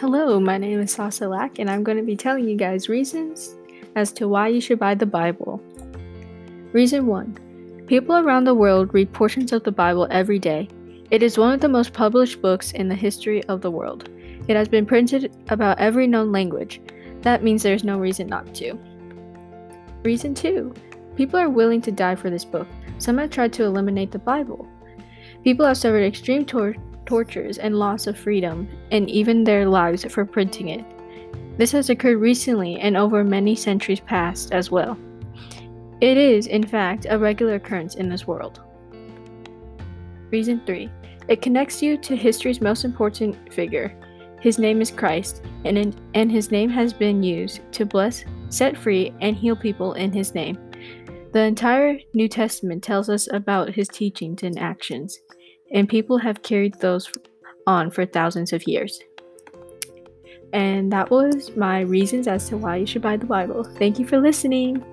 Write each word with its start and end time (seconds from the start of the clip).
Hello, 0.00 0.38
my 0.38 0.58
name 0.58 0.78
is 0.78 0.92
Sasa 0.92 1.26
Lack, 1.26 1.58
and 1.58 1.70
I'm 1.70 1.82
going 1.82 1.96
to 1.96 2.04
be 2.04 2.16
telling 2.16 2.46
you 2.46 2.54
guys 2.54 2.86
reasons 2.86 3.54
as 3.94 4.12
to 4.12 4.28
why 4.28 4.48
you 4.48 4.60
should 4.60 4.78
buy 4.78 4.94
the 4.94 5.06
Bible. 5.06 5.58
Reason 6.72 7.06
1 7.06 7.84
People 7.86 8.14
around 8.18 8.44
the 8.44 8.54
world 8.54 8.92
read 8.92 9.10
portions 9.14 9.52
of 9.52 9.64
the 9.64 9.72
Bible 9.72 10.06
every 10.10 10.38
day. 10.38 10.68
It 11.10 11.22
is 11.22 11.38
one 11.38 11.54
of 11.54 11.62
the 11.62 11.70
most 11.70 11.94
published 11.94 12.42
books 12.42 12.72
in 12.72 12.88
the 12.88 12.94
history 12.94 13.42
of 13.44 13.62
the 13.62 13.70
world. 13.70 14.10
It 14.48 14.54
has 14.54 14.68
been 14.68 14.84
printed 14.84 15.34
about 15.48 15.78
every 15.78 16.06
known 16.06 16.30
language. 16.30 16.82
That 17.22 17.42
means 17.42 17.62
there's 17.62 17.82
no 17.82 17.98
reason 17.98 18.26
not 18.26 18.54
to. 18.56 18.78
Reason 20.02 20.34
2 20.34 20.74
People 21.16 21.40
are 21.40 21.48
willing 21.48 21.80
to 21.80 21.90
die 21.90 22.16
for 22.16 22.28
this 22.28 22.44
book. 22.44 22.68
Some 22.98 23.16
have 23.16 23.30
tried 23.30 23.54
to 23.54 23.64
eliminate 23.64 24.10
the 24.10 24.18
Bible. 24.18 24.68
People 25.42 25.64
have 25.64 25.78
suffered 25.78 26.04
extreme 26.04 26.44
tor- 26.44 26.76
tortures 27.06 27.58
and 27.58 27.78
loss 27.78 28.06
of 28.06 28.18
freedom, 28.18 28.68
and 28.90 29.08
even 29.08 29.44
their 29.44 29.66
lives 29.66 30.04
for 30.04 30.24
printing 30.24 30.68
it. 30.68 30.84
This 31.56 31.72
has 31.72 31.88
occurred 31.88 32.18
recently 32.18 32.78
and 32.80 32.96
over 32.96 33.24
many 33.24 33.54
centuries 33.54 34.00
past 34.00 34.52
as 34.52 34.70
well. 34.70 34.98
It 36.00 36.18
is, 36.18 36.46
in 36.46 36.66
fact, 36.66 37.06
a 37.08 37.18
regular 37.18 37.54
occurrence 37.54 37.94
in 37.94 38.08
this 38.08 38.26
world. 38.26 38.60
Reason 40.30 40.60
3 40.66 40.90
It 41.28 41.40
connects 41.40 41.82
you 41.82 41.96
to 41.98 42.16
history's 42.16 42.60
most 42.60 42.84
important 42.84 43.52
figure. 43.52 43.96
His 44.40 44.58
name 44.58 44.82
is 44.82 44.90
Christ, 44.90 45.42
and, 45.64 45.78
in, 45.78 45.94
and 46.14 46.30
his 46.30 46.50
name 46.50 46.68
has 46.68 46.92
been 46.92 47.22
used 47.22 47.60
to 47.72 47.86
bless, 47.86 48.24
set 48.50 48.76
free, 48.76 49.14
and 49.20 49.34
heal 49.34 49.56
people 49.56 49.94
in 49.94 50.12
his 50.12 50.34
name. 50.34 50.58
The 51.32 51.40
entire 51.40 51.98
New 52.12 52.28
Testament 52.28 52.82
tells 52.82 53.08
us 53.08 53.28
about 53.32 53.74
his 53.74 53.88
teachings 53.88 54.42
and 54.42 54.58
actions 54.58 55.18
and 55.70 55.88
people 55.88 56.18
have 56.18 56.42
carried 56.42 56.74
those 56.80 57.10
on 57.66 57.90
for 57.90 58.06
thousands 58.06 58.52
of 58.52 58.66
years. 58.66 59.00
And 60.52 60.92
that 60.92 61.10
was 61.10 61.56
my 61.56 61.80
reasons 61.80 62.28
as 62.28 62.48
to 62.48 62.56
why 62.56 62.76
you 62.76 62.86
should 62.86 63.02
buy 63.02 63.16
the 63.16 63.26
Bible. 63.26 63.64
Thank 63.64 63.98
you 63.98 64.06
for 64.06 64.18
listening. 64.18 64.84